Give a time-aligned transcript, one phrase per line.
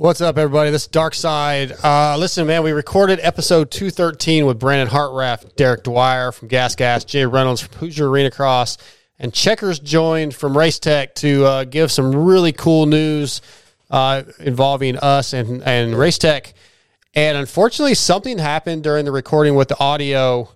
[0.00, 0.70] What's up, everybody?
[0.70, 1.72] This is Dark Side.
[1.84, 7.04] Uh, listen, man, we recorded episode 213 with Brandon Hartranft, Derek Dwyer from Gas Gas,
[7.04, 8.78] Jay Reynolds from Hoosier Arena Cross,
[9.18, 13.42] and Checkers joined from Race Tech to uh, give some really cool news
[13.90, 16.54] uh, involving us and, and Race Tech.
[17.14, 20.48] And unfortunately, something happened during the recording with the audio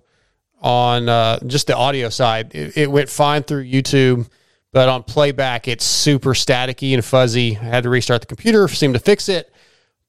[0.59, 2.55] on uh, just the audio side.
[2.55, 4.27] It, it went fine through YouTube
[4.75, 7.55] but on playback, it's super staticky and fuzzy.
[7.55, 9.49] I had to restart the computer, seemed to fix it,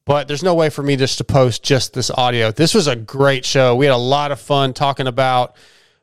[0.04, 2.50] but there's no way for me just to post just this audio.
[2.50, 3.76] This was a great show.
[3.76, 5.54] We had a lot of fun talking about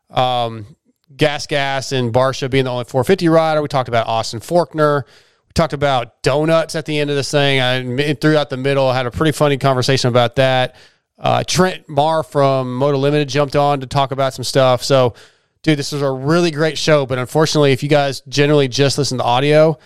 [0.09, 0.77] um,
[1.13, 3.61] Gas Gas and Barcia being the only 450 rider.
[3.61, 5.03] We talked about Austin Forkner.
[5.05, 7.59] We talked about donuts at the end of this thing.
[7.59, 8.87] I threw out the middle.
[8.87, 10.77] I had a pretty funny conversation about that.
[11.19, 14.85] Uh, Trent Marr from Moto Limited jumped on to talk about some stuff.
[14.85, 15.15] So
[15.63, 17.05] dude, this was a really great show.
[17.05, 19.77] But unfortunately, if you guys generally just listen to audio,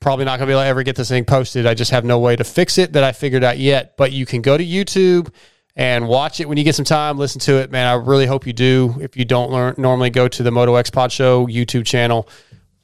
[0.00, 1.66] probably not going to be able to ever get this thing posted.
[1.66, 3.96] I just have no way to fix it that I figured out yet.
[3.96, 5.32] But you can go to YouTube
[5.76, 7.18] and watch it when you get some time.
[7.18, 7.86] Listen to it, man.
[7.86, 8.96] I really hope you do.
[9.00, 12.28] If you don't learn, normally go to the Moto X Pod Show YouTube channel.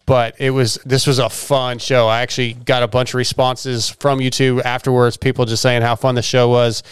[0.06, 2.08] But it was this was a fun show.
[2.08, 5.16] I actually got a bunch of responses from YouTube afterwards.
[5.16, 6.82] People just saying how fun the show was.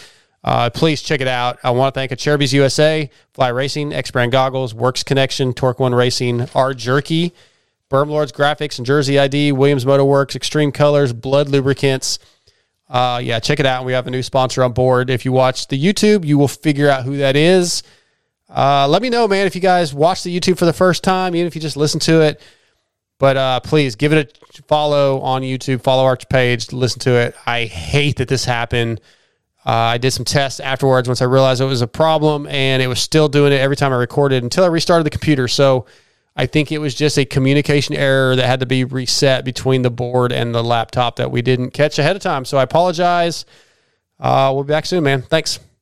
[0.44, 1.58] Uh, please check it out.
[1.62, 5.94] I want to thank Acerbis USA, Fly Racing, EKS Brand Goggles, Works Connection, Torque One
[5.94, 7.33] Racing, R Jerky,
[7.91, 12.19] Berm Lords Graphics and Jersey ID, Williams Motor Works, Extreme Colors, Blud Lubricants.
[12.89, 13.84] Uh, yeah, check it out.
[13.84, 15.11] We have a new sponsor on board.
[15.11, 17.83] If you watch the YouTube, you will figure out who that is.
[18.48, 21.34] Uh, let me know, man, if you guys watch the YouTube for the first time,
[21.34, 22.41] even if you just listen to it.
[23.19, 27.34] But uh, please give it a follow on YouTube, follow our page, listen to it.
[27.47, 29.00] I hate that this happened.
[29.67, 32.87] Uh, I did some tests afterwards once I realized it was a problem, and it
[32.87, 35.48] was still doing it every time I recorded until I restarted the computer.
[35.48, 35.87] So
[36.37, 39.91] I think it was just a communication error that had to be reset between the
[39.91, 42.45] board and the laptop that we didn't catch ahead of time.
[42.45, 43.45] So I apologize.
[44.20, 45.23] Uh, we'll be back soon, man.
[45.23, 45.59] Thanks.